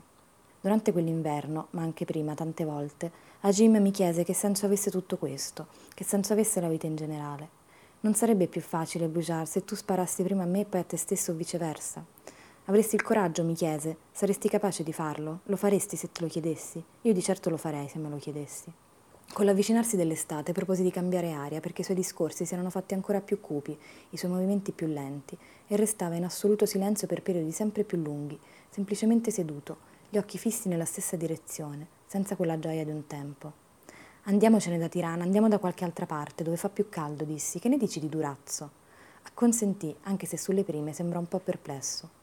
Durante 0.59 0.91
quell'inverno, 0.91 1.67
ma 1.69 1.83
anche 1.83 2.03
prima, 2.03 2.33
tante 2.33 2.65
volte, 2.65 3.09
a 3.39 3.51
Jim 3.51 3.77
mi 3.77 3.91
chiese 3.91 4.25
che 4.25 4.33
senso 4.33 4.65
avesse 4.65 4.91
tutto 4.91 5.15
questo, 5.15 5.67
che 5.93 6.03
senso 6.03 6.33
avesse 6.33 6.59
la 6.59 6.67
vita 6.67 6.85
in 6.85 6.97
generale. 6.97 7.47
Non 8.01 8.13
sarebbe 8.13 8.47
più 8.47 8.59
facile 8.59 9.07
bruciare 9.07 9.45
se 9.45 9.63
tu 9.63 9.73
sparassi 9.73 10.21
prima 10.21 10.43
a 10.43 10.47
me 10.47 10.59
e 10.59 10.65
poi 10.65 10.81
a 10.81 10.83
te 10.83 10.97
stesso 10.97 11.31
o 11.31 11.35
viceversa. 11.35 12.03
Avresti 12.69 12.95
il 12.95 13.01
coraggio, 13.01 13.45
mi 13.45 13.53
chiese. 13.53 13.95
Saresti 14.11 14.49
capace 14.49 14.83
di 14.83 14.91
farlo? 14.91 15.39
Lo 15.45 15.55
faresti 15.55 15.95
se 15.95 16.11
te 16.11 16.19
lo 16.19 16.27
chiedessi? 16.27 16.83
Io 17.03 17.13
di 17.13 17.21
certo 17.21 17.49
lo 17.49 17.55
farei 17.55 17.87
se 17.87 17.97
me 17.97 18.09
lo 18.09 18.17
chiedessi. 18.17 18.69
Con 19.31 19.45
l'avvicinarsi 19.45 19.95
dell'estate 19.95 20.51
proposi 20.51 20.83
di 20.83 20.91
cambiare 20.91 21.31
aria 21.31 21.61
perché 21.61 21.79
i 21.79 21.83
suoi 21.85 21.95
discorsi 21.95 22.45
si 22.45 22.53
erano 22.53 22.69
fatti 22.69 22.93
ancora 22.93 23.21
più 23.21 23.39
cupi, 23.39 23.77
i 24.09 24.17
suoi 24.17 24.31
movimenti 24.31 24.73
più 24.73 24.87
lenti, 24.87 25.37
e 25.65 25.77
restava 25.77 26.15
in 26.15 26.25
assoluto 26.25 26.65
silenzio 26.65 27.07
per 27.07 27.21
periodi 27.21 27.53
sempre 27.53 27.85
più 27.85 27.99
lunghi, 27.99 28.37
semplicemente 28.69 29.31
seduto, 29.31 29.77
gli 30.09 30.17
occhi 30.17 30.37
fissi 30.37 30.67
nella 30.67 30.83
stessa 30.83 31.15
direzione, 31.15 31.87
senza 32.05 32.35
quella 32.35 32.59
gioia 32.59 32.83
di 32.83 32.91
un 32.91 33.07
tempo. 33.07 33.53
Andiamocene 34.23 34.77
da 34.77 34.89
Tirana, 34.89 35.23
andiamo 35.23 35.47
da 35.47 35.57
qualche 35.57 35.85
altra 35.85 36.05
parte, 36.05 36.43
dove 36.43 36.57
fa 36.57 36.67
più 36.67 36.89
caldo, 36.89 37.23
dissi. 37.23 37.59
Che 37.59 37.69
ne 37.69 37.77
dici 37.77 38.01
di 38.01 38.09
Durazzo? 38.09 38.69
Acconsentì, 39.21 39.95
anche 40.03 40.25
se 40.25 40.35
sulle 40.35 40.65
prime 40.65 40.91
sembrò 40.91 41.19
un 41.19 41.29
po' 41.29 41.39
perplesso. 41.39 42.16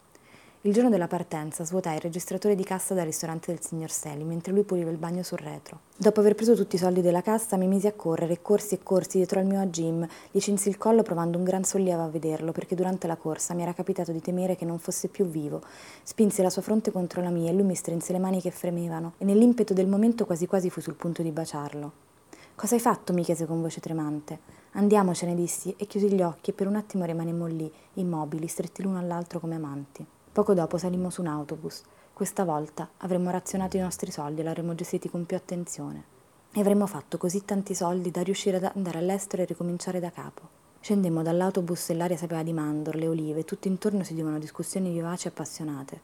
Il 0.67 0.73
giorno 0.73 0.89
della 0.89 1.09
partenza 1.09 1.63
svuotai 1.63 1.97
il 1.97 2.01
registratore 2.01 2.55
di 2.55 2.65
cassa 2.65 2.95
dal 2.95 3.05
ristorante 3.05 3.53
del 3.53 3.63
signor 3.63 3.91
Seli 3.91 4.25
mentre 4.25 4.51
lui 4.51 4.63
puliva 4.63 4.89
il 4.91 4.97
bagno 4.97 5.23
sul 5.23 5.37
retro. 5.37 5.81
Dopo 5.95 6.21
aver 6.21 6.35
preso 6.35 6.55
tutti 6.55 6.77
i 6.77 6.79
soldi 6.79 7.03
della 7.03 7.21
cassa 7.21 7.59
mi 7.59 7.67
misi 7.67 7.87
a 7.87 7.93
correre, 7.93 8.41
corsi 8.41 8.73
e 8.73 8.83
corsi 8.83 9.19
dietro 9.19 9.41
al 9.41 9.45
mio 9.45 9.61
a 9.61 9.67
gli 9.67 10.41
cinsi 10.41 10.71
il 10.71 10.79
collo 10.79 11.03
provando 11.03 11.37
un 11.37 11.45
gran 11.45 11.65
sollievo 11.65 12.03
a 12.05 12.09
vederlo 12.09 12.53
perché 12.53 12.75
durante 12.75 13.07
la 13.07 13.17
corsa 13.17 13.53
mi 13.53 13.61
era 13.61 13.75
capitato 13.75 14.11
di 14.11 14.23
temere 14.23 14.57
che 14.57 14.65
non 14.65 14.79
fosse 14.79 15.09
più 15.09 15.27
vivo. 15.27 15.61
Spinse 16.03 16.41
la 16.41 16.49
sua 16.49 16.63
fronte 16.63 16.91
contro 16.91 17.21
la 17.21 17.29
mia 17.29 17.51
e 17.51 17.53
lui 17.53 17.65
mi 17.65 17.75
strinse 17.75 18.13
le 18.13 18.19
mani 18.19 18.41
che 18.41 18.51
fremevano 18.51 19.13
e 19.19 19.27
nell'impeto 19.27 19.75
del 19.75 19.87
momento 19.87 20.25
quasi 20.25 20.47
quasi 20.47 20.71
fu 20.71 20.81
sul 20.81 20.95
punto 20.95 21.21
di 21.21 21.31
baciarlo. 21.31 21.93
Cosa 22.55 22.75
hai 22.75 22.81
fatto? 22.81 23.13
mi 23.13 23.23
chiese 23.23 23.45
con 23.45 23.61
voce 23.61 23.81
tremante. 23.81 24.39
Andiamocene, 24.73 25.35
dissi 25.35 25.75
e 25.77 25.85
chiusi 25.85 26.11
gli 26.11 26.23
occhi 26.23 26.53
e 26.53 26.55
per 26.55 26.69
un 26.69 26.77
attimo 26.77 27.05
rimanemmo 27.05 27.45
lì, 27.45 27.71
immobili, 27.95 28.47
stretti 28.47 28.83
l'uno 28.83 28.99
all'altro 28.99 29.41
come 29.41 29.57
amanti. 29.57 30.07
Poco 30.35 30.53
dopo 30.53 30.79
salimmo 30.79 31.11
su 31.11 31.21
un 31.21 31.29
autobus. 31.29 31.81
Questa 32.13 32.43
volta 32.43 32.89
avremmo 32.97 33.31
razionato 33.31 33.77
i 33.77 33.81
nostri 33.81 34.11
soldi 34.11 34.41
e 34.41 34.43
l'avremmo 34.43 34.75
gestiti 34.75 35.09
con 35.09 35.25
più 35.27 35.37
attenzione. 35.37 36.03
E 36.51 36.59
avremmo 36.59 36.89
fatto 36.89 37.19
così 37.19 37.45
tanti 37.45 37.73
soldi 37.73 38.11
da 38.11 38.21
riuscire 38.23 38.57
ad 38.57 38.73
andare 38.75 38.99
all'estero 38.99 39.43
e 39.43 39.45
ricominciare 39.45 40.01
da 40.01 40.11
capo. 40.11 40.49
Scendemmo 40.81 41.23
dall'autobus 41.23 41.91
e 41.91 41.95
l'aria 41.95 42.17
sapeva 42.17 42.43
di 42.43 42.53
mandorle, 42.53 43.07
olive, 43.07 43.45
tutto 43.45 43.69
intorno 43.69 44.03
si 44.03 44.13
udivano 44.13 44.41
discussioni 44.41 44.91
vivaci 44.91 45.29
e 45.29 45.31
appassionate. 45.31 46.01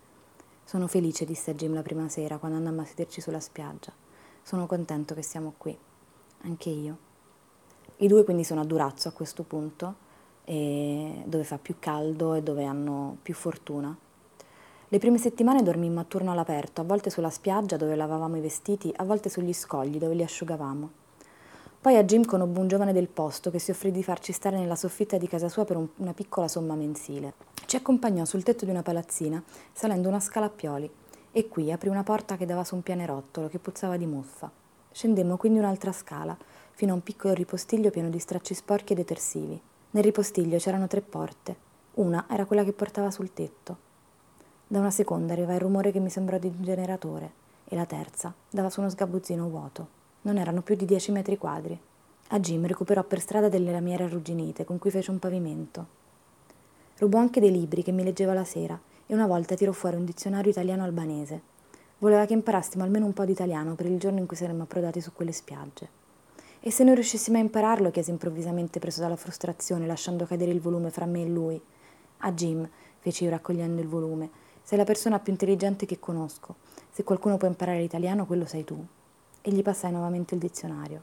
Sono 0.62 0.86
felice, 0.86 1.24
disse 1.24 1.50
a 1.50 1.54
Jim 1.54 1.74
la 1.74 1.82
prima 1.82 2.08
sera, 2.08 2.38
quando 2.38 2.56
andammo 2.56 2.82
a 2.82 2.84
sederci 2.84 3.20
sulla 3.20 3.40
spiaggia. 3.40 3.92
Sono 4.42 4.66
contento 4.66 5.12
che 5.12 5.22
siamo 5.22 5.54
qui. 5.58 5.76
Anche 6.42 6.70
io. 6.70 6.98
I 7.96 8.06
due 8.06 8.22
quindi 8.22 8.44
sono 8.44 8.60
a 8.60 8.64
Durazzo 8.64 9.08
a 9.08 9.12
questo 9.12 9.42
punto, 9.42 9.96
dove 10.44 11.42
fa 11.42 11.58
più 11.58 11.80
caldo 11.80 12.34
e 12.34 12.44
dove 12.44 12.64
hanno 12.64 13.16
più 13.20 13.34
fortuna. 13.34 14.06
Le 14.92 14.98
prime 14.98 15.18
settimane 15.18 15.62
dormimmo 15.62 16.00
a 16.00 16.04
turno 16.04 16.32
all'aperto, 16.32 16.80
a 16.80 16.84
volte 16.84 17.10
sulla 17.10 17.30
spiaggia 17.30 17.76
dove 17.76 17.94
lavavamo 17.94 18.36
i 18.36 18.40
vestiti, 18.40 18.92
a 18.96 19.04
volte 19.04 19.28
sugli 19.28 19.52
scogli 19.52 19.98
dove 19.98 20.14
li 20.14 20.24
asciugavamo. 20.24 20.90
Poi 21.80 21.96
a 21.96 22.02
Jim 22.02 22.24
conobbe 22.24 22.58
un 22.58 22.66
giovane 22.66 22.92
del 22.92 23.06
posto 23.06 23.52
che 23.52 23.60
si 23.60 23.70
offrì 23.70 23.92
di 23.92 24.02
farci 24.02 24.32
stare 24.32 24.58
nella 24.58 24.74
soffitta 24.74 25.16
di 25.16 25.28
casa 25.28 25.48
sua 25.48 25.64
per 25.64 25.76
un, 25.76 25.86
una 25.98 26.12
piccola 26.12 26.48
somma 26.48 26.74
mensile. 26.74 27.34
Ci 27.66 27.76
accompagnò 27.76 28.24
sul 28.24 28.42
tetto 28.42 28.64
di 28.64 28.72
una 28.72 28.82
palazzina, 28.82 29.40
salendo 29.72 30.08
una 30.08 30.18
scala 30.18 30.46
a 30.46 30.50
pioli, 30.50 30.90
e 31.30 31.46
qui 31.46 31.70
aprì 31.70 31.88
una 31.88 32.02
porta 32.02 32.36
che 32.36 32.44
dava 32.44 32.64
su 32.64 32.74
un 32.74 32.82
pianerottolo 32.82 33.46
che 33.46 33.60
puzzava 33.60 33.96
di 33.96 34.06
muffa. 34.06 34.50
Scendemmo 34.90 35.36
quindi 35.36 35.60
un'altra 35.60 35.92
scala, 35.92 36.36
fino 36.72 36.90
a 36.90 36.96
un 36.96 37.04
piccolo 37.04 37.32
ripostiglio 37.34 37.90
pieno 37.90 38.08
di 38.08 38.18
stracci 38.18 38.54
sporchi 38.54 38.94
e 38.94 38.96
detersivi. 38.96 39.62
Nel 39.92 40.02
ripostiglio 40.02 40.58
c'erano 40.58 40.88
tre 40.88 41.00
porte. 41.00 41.56
Una 41.94 42.26
era 42.28 42.44
quella 42.44 42.64
che 42.64 42.72
portava 42.72 43.12
sul 43.12 43.32
tetto. 43.32 43.86
Da 44.72 44.78
una 44.78 44.92
seconda 44.92 45.32
arriva 45.32 45.54
il 45.54 45.58
rumore 45.58 45.90
che 45.90 45.98
mi 45.98 46.10
sembrò 46.10 46.38
di 46.38 46.46
un 46.46 46.62
generatore 46.62 47.32
e 47.64 47.74
la 47.74 47.86
terza 47.86 48.32
dava 48.48 48.70
su 48.70 48.78
uno 48.78 48.88
sgabuzzino 48.88 49.48
vuoto. 49.48 49.88
Non 50.20 50.38
erano 50.38 50.62
più 50.62 50.76
di 50.76 50.84
dieci 50.84 51.10
metri 51.10 51.36
quadri. 51.36 51.76
A 52.28 52.38
Jim 52.38 52.64
recuperò 52.64 53.02
per 53.02 53.18
strada 53.18 53.48
delle 53.48 53.72
lamiere 53.72 54.04
arrugginite 54.04 54.64
con 54.64 54.78
cui 54.78 54.92
fece 54.92 55.10
un 55.10 55.18
pavimento. 55.18 55.86
Rubò 56.98 57.18
anche 57.18 57.40
dei 57.40 57.50
libri 57.50 57.82
che 57.82 57.90
mi 57.90 58.04
leggeva 58.04 58.32
la 58.32 58.44
sera 58.44 58.80
e 59.08 59.12
una 59.12 59.26
volta 59.26 59.56
tirò 59.56 59.72
fuori 59.72 59.96
un 59.96 60.04
dizionario 60.04 60.52
italiano-albanese. 60.52 61.40
Voleva 61.98 62.24
che 62.24 62.34
imparassimo 62.34 62.84
almeno 62.84 63.06
un 63.06 63.12
po' 63.12 63.24
di 63.24 63.32
italiano 63.32 63.74
per 63.74 63.86
il 63.86 63.98
giorno 63.98 64.20
in 64.20 64.26
cui 64.26 64.36
saremmo 64.36 64.62
approdati 64.62 65.00
su 65.00 65.12
quelle 65.12 65.32
spiagge. 65.32 65.88
E 66.60 66.70
se 66.70 66.84
non 66.84 66.94
riuscissimo 66.94 67.38
a 67.38 67.40
impararlo, 67.40 67.90
chiese 67.90 68.12
improvvisamente 68.12 68.78
preso 68.78 69.00
dalla 69.00 69.16
frustrazione, 69.16 69.88
lasciando 69.88 70.26
cadere 70.26 70.52
il 70.52 70.60
volume 70.60 70.90
fra 70.90 71.06
me 71.06 71.22
e 71.22 71.26
lui. 71.26 71.60
A 72.18 72.30
Jim, 72.30 72.68
feci 73.00 73.24
io 73.24 73.30
raccogliendo 73.30 73.80
il 73.80 73.88
volume, 73.88 74.30
sei 74.62 74.78
la 74.78 74.84
persona 74.84 75.18
più 75.18 75.32
intelligente 75.32 75.86
che 75.86 75.98
conosco. 75.98 76.56
Se 76.90 77.04
qualcuno 77.04 77.36
può 77.36 77.48
imparare 77.48 77.80
l'italiano, 77.80 78.26
quello 78.26 78.44
sei 78.44 78.64
tu. 78.64 78.84
E 79.40 79.50
gli 79.50 79.62
passai 79.62 79.90
nuovamente 79.90 80.34
il 80.34 80.40
dizionario. 80.40 81.02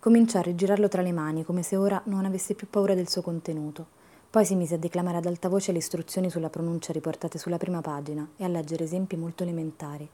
Cominciò 0.00 0.38
a 0.38 0.42
rigirarlo 0.42 0.88
tra 0.88 1.02
le 1.02 1.12
mani, 1.12 1.44
come 1.44 1.62
se 1.62 1.76
ora 1.76 2.00
non 2.06 2.24
avesse 2.24 2.54
più 2.54 2.68
paura 2.68 2.94
del 2.94 3.08
suo 3.08 3.22
contenuto. 3.22 3.98
Poi 4.30 4.44
si 4.44 4.54
mise 4.54 4.76
a 4.76 4.78
declamare 4.78 5.18
ad 5.18 5.26
alta 5.26 5.48
voce 5.48 5.72
le 5.72 5.78
istruzioni 5.78 6.30
sulla 6.30 6.50
pronuncia 6.50 6.92
riportate 6.92 7.36
sulla 7.36 7.58
prima 7.58 7.80
pagina 7.80 8.26
e 8.36 8.44
a 8.44 8.48
leggere 8.48 8.84
esempi 8.84 9.16
molto 9.16 9.42
elementari. 9.42 10.08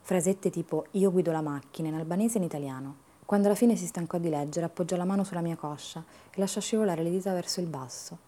Frasette 0.00 0.50
tipo 0.50 0.86
io 0.92 1.10
guido 1.10 1.32
la 1.32 1.40
macchina 1.40 1.88
in 1.88 1.94
albanese 1.94 2.36
e 2.36 2.38
in 2.38 2.44
italiano. 2.44 2.96
Quando 3.24 3.46
alla 3.46 3.56
fine 3.56 3.74
si 3.74 3.86
stancò 3.86 4.18
di 4.18 4.28
leggere, 4.28 4.66
appoggiò 4.66 4.96
la 4.96 5.04
mano 5.06 5.24
sulla 5.24 5.40
mia 5.40 5.56
coscia 5.56 6.04
e 6.30 6.38
lasciò 6.38 6.60
scivolare 6.60 7.02
le 7.02 7.10
dita 7.10 7.32
verso 7.32 7.60
il 7.60 7.66
basso. 7.66 8.18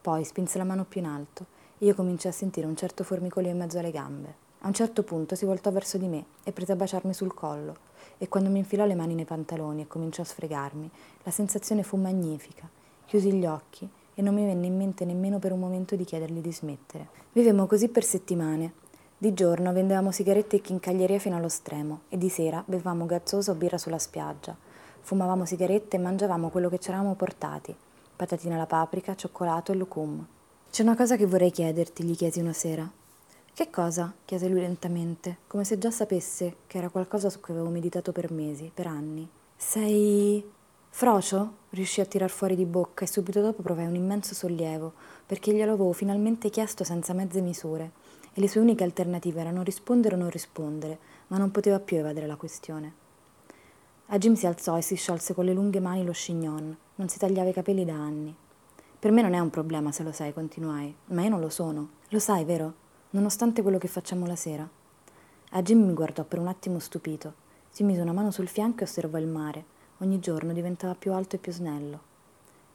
Poi 0.00 0.24
spinse 0.24 0.58
la 0.58 0.64
mano 0.64 0.84
più 0.84 1.00
in 1.00 1.06
alto 1.06 1.56
io 1.78 1.94
cominciai 1.94 2.32
a 2.32 2.34
sentire 2.34 2.66
un 2.66 2.76
certo 2.76 3.04
formicolio 3.04 3.50
in 3.50 3.56
mezzo 3.56 3.78
alle 3.78 3.90
gambe. 3.90 4.46
A 4.60 4.66
un 4.66 4.72
certo 4.72 5.04
punto 5.04 5.36
si 5.36 5.44
voltò 5.44 5.70
verso 5.70 5.98
di 5.98 6.08
me 6.08 6.24
e 6.42 6.50
prese 6.50 6.72
a 6.72 6.76
baciarmi 6.76 7.14
sul 7.14 7.32
collo, 7.32 7.76
e 8.18 8.28
quando 8.28 8.50
mi 8.50 8.58
infilò 8.58 8.84
le 8.84 8.96
mani 8.96 9.14
nei 9.14 9.24
pantaloni 9.24 9.82
e 9.82 9.86
cominciò 9.86 10.22
a 10.22 10.24
sfregarmi, 10.24 10.90
la 11.22 11.30
sensazione 11.30 11.84
fu 11.84 11.96
magnifica. 11.96 12.68
Chiusi 13.06 13.32
gli 13.32 13.46
occhi 13.46 13.88
e 14.14 14.22
non 14.22 14.34
mi 14.34 14.44
venne 14.44 14.66
in 14.66 14.76
mente 14.76 15.04
nemmeno 15.04 15.38
per 15.38 15.52
un 15.52 15.60
momento 15.60 15.94
di 15.94 16.02
chiedergli 16.02 16.40
di 16.40 16.52
smettere. 16.52 17.08
Vivemmo 17.32 17.66
così 17.66 17.88
per 17.88 18.02
settimane. 18.02 18.72
Di 19.16 19.32
giorno 19.32 19.72
vendevamo 19.72 20.10
sigarette 20.10 20.56
e 20.56 20.60
chincaglieria 20.60 21.20
fino 21.20 21.36
allo 21.36 21.48
stremo 21.48 22.00
e 22.08 22.18
di 22.18 22.28
sera 22.28 22.62
bevevamo 22.66 23.06
gazzosa 23.06 23.52
o 23.52 23.54
birra 23.54 23.78
sulla 23.78 23.98
spiaggia. 23.98 24.56
Fumavamo 25.00 25.44
sigarette 25.44 25.96
e 25.96 26.00
mangiavamo 26.00 26.50
quello 26.50 26.68
che 26.68 26.80
ci 26.80 26.88
eravamo 26.88 27.14
portati, 27.14 27.74
patatine 28.16 28.54
alla 28.54 28.66
paprika, 28.66 29.14
cioccolato 29.14 29.70
e 29.70 29.76
lucum. 29.76 30.26
C'è 30.70 30.82
una 30.82 30.96
cosa 30.96 31.16
che 31.16 31.26
vorrei 31.26 31.50
chiederti, 31.50 32.04
gli 32.04 32.14
chiesi 32.14 32.38
una 32.38 32.52
sera. 32.52 32.88
Che 33.52 33.70
cosa? 33.70 34.14
chiese 34.24 34.48
lui 34.48 34.60
lentamente, 34.60 35.38
come 35.48 35.64
se 35.64 35.76
già 35.76 35.90
sapesse 35.90 36.58
che 36.68 36.78
era 36.78 36.88
qualcosa 36.88 37.30
su 37.30 37.40
cui 37.40 37.54
avevo 37.54 37.70
meditato 37.70 38.12
per 38.12 38.30
mesi, 38.30 38.70
per 38.72 38.86
anni. 38.86 39.28
Sei. 39.56 40.44
Frocio? 40.90 41.56
riuscì 41.70 42.00
a 42.00 42.04
tirar 42.04 42.30
fuori 42.30 42.54
di 42.54 42.64
bocca 42.64 43.04
e 43.04 43.08
subito 43.08 43.40
dopo 43.40 43.62
provai 43.62 43.86
un 43.86 43.96
immenso 43.96 44.34
sollievo, 44.34 44.92
perché 45.26 45.52
glielo 45.52 45.72
avevo 45.72 45.92
finalmente 45.92 46.50
chiesto 46.50 46.84
senza 46.84 47.12
mezze 47.12 47.40
misure, 47.40 47.90
e 48.32 48.40
le 48.40 48.46
sue 48.46 48.60
uniche 48.60 48.84
alternative 48.84 49.40
erano 49.40 49.62
rispondere 49.62 50.14
o 50.14 50.18
non 50.18 50.30
rispondere, 50.30 50.98
ma 51.28 51.38
non 51.38 51.50
poteva 51.50 51.80
più 51.80 51.96
evadere 51.96 52.26
la 52.26 52.36
questione. 52.36 52.92
A 54.06 54.18
Jim 54.18 54.34
si 54.34 54.46
alzò 54.46 54.76
e 54.76 54.82
si 54.82 54.94
sciolse 54.94 55.34
con 55.34 55.44
le 55.44 55.54
lunghe 55.54 55.80
mani 55.80 56.04
lo 56.04 56.12
chignon, 56.12 56.76
non 56.94 57.08
si 57.08 57.18
tagliava 57.18 57.48
i 57.48 57.54
capelli 57.54 57.84
da 57.84 57.94
anni. 57.94 58.36
Per 59.00 59.12
me 59.12 59.22
non 59.22 59.32
è 59.32 59.38
un 59.38 59.48
problema 59.48 59.92
se 59.92 60.02
lo 60.02 60.10
sai, 60.10 60.32
continuai, 60.32 60.92
ma 61.10 61.22
io 61.22 61.28
non 61.28 61.38
lo 61.38 61.50
sono. 61.50 61.90
Lo 62.08 62.18
sai, 62.18 62.44
vero? 62.44 62.74
Nonostante 63.10 63.62
quello 63.62 63.78
che 63.78 63.86
facciamo 63.86 64.26
la 64.26 64.34
sera. 64.34 64.68
A 65.50 65.62
Jim 65.62 65.86
mi 65.86 65.92
guardò 65.92 66.24
per 66.24 66.40
un 66.40 66.48
attimo 66.48 66.80
stupito. 66.80 67.32
Si 67.70 67.84
mise 67.84 68.00
una 68.00 68.12
mano 68.12 68.32
sul 68.32 68.48
fianco 68.48 68.80
e 68.80 68.84
osservò 68.86 69.18
il 69.18 69.28
mare. 69.28 69.64
Ogni 69.98 70.18
giorno 70.18 70.52
diventava 70.52 70.96
più 70.96 71.12
alto 71.12 71.36
e 71.36 71.38
più 71.38 71.52
snello. 71.52 72.00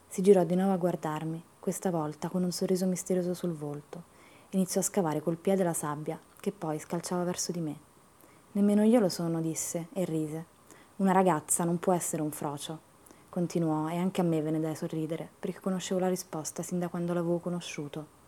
Si 0.08 0.22
girò 0.22 0.46
di 0.46 0.56
nuovo 0.56 0.72
a 0.72 0.78
guardarmi, 0.78 1.44
questa 1.60 1.92
volta 1.92 2.30
con 2.30 2.42
un 2.44 2.54
sorriso 2.54 2.86
misterioso 2.86 3.34
sul 3.34 3.52
volto. 3.52 4.04
Iniziò 4.52 4.80
a 4.80 4.84
scavare 4.84 5.22
col 5.22 5.36
piede 5.36 5.64
la 5.64 5.74
sabbia, 5.74 6.18
che 6.40 6.54
poi 6.54 6.80
scalciava 6.80 7.26
verso 7.26 7.52
di 7.52 7.60
me. 7.60 7.76
Nemmeno 8.54 8.84
io 8.84 9.02
lo 9.02 9.10
sono, 9.10 9.42
disse 9.42 9.88
e 9.92 10.06
rise. 10.06 10.46
Una 10.98 11.12
ragazza 11.12 11.66
non 11.66 11.80
può 11.80 11.92
essere 11.92 12.22
un 12.22 12.32
frocio 12.32 12.92
continuò, 13.34 13.90
e 13.90 13.98
anche 13.98 14.22
a 14.22 14.24
me 14.24 14.44
venne 14.44 14.60
da 14.60 14.76
sorridere, 14.76 15.28
perché 15.40 15.60
conoscevo 15.60 16.00
la 16.00 16.08
risposta 16.08 16.62
sin 16.62 16.78
da 16.78 16.88
quando 16.88 17.14
l'avevo 17.14 17.40
conosciuto. 17.40 18.22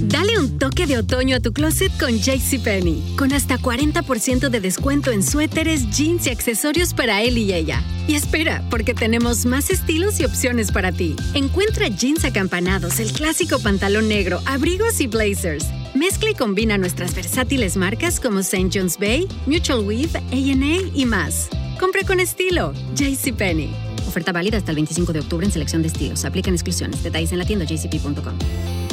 Dale 0.00 0.38
un 0.38 0.58
toque 0.58 0.86
de 0.86 0.98
otoño 0.98 1.36
a 1.36 1.40
tu 1.40 1.50
closet 1.50 1.90
con 1.98 2.10
JCPenney, 2.10 3.16
con 3.16 3.32
hasta 3.32 3.58
40% 3.58 4.48
de 4.48 4.60
descuento 4.60 5.10
en 5.10 5.24
suéteres, 5.24 5.90
jeans 5.90 6.28
y 6.28 6.30
accesorios 6.30 6.94
para 6.94 7.22
él 7.22 7.38
y 7.38 7.52
ella. 7.52 7.82
Y 8.06 8.14
espera, 8.14 8.62
porque 8.70 8.94
tenemos 8.94 9.46
más 9.46 9.70
estilos 9.70 10.20
y 10.20 10.24
opciones 10.24 10.70
para 10.70 10.92
ti. 10.92 11.16
Encuentra 11.34 11.88
jeans 11.88 12.24
acampanados, 12.24 13.00
el 13.00 13.12
clásico 13.12 13.58
pantalón 13.58 14.06
negro, 14.06 14.40
abrigos 14.46 15.00
y 15.00 15.08
blazers 15.08 15.66
Mezcla 15.94 16.30
y 16.30 16.34
combina 16.34 16.76
nuestras 16.76 17.14
versátiles 17.14 17.76
marcas 17.76 18.18
como 18.18 18.40
St. 18.40 18.68
John's 18.72 18.98
Bay, 18.98 19.28
Mutual 19.46 19.86
Weave, 19.86 20.18
A&A 20.32 20.90
y 20.92 21.06
más. 21.06 21.48
Compra 21.78 22.02
con 22.02 22.18
estilo. 22.18 22.72
JCPenney. 22.96 23.70
Oferta 24.08 24.32
válida 24.32 24.56
hasta 24.56 24.72
el 24.72 24.76
25 24.76 25.12
de 25.12 25.20
octubre 25.20 25.46
en 25.46 25.52
selección 25.52 25.82
de 25.82 25.88
estilos. 25.88 26.24
Aplican 26.24 26.52
exclusiones. 26.52 27.02
Detalles 27.02 27.30
en 27.30 27.38
la 27.38 27.44
tienda 27.44 27.64
jcp.com. 27.64 28.83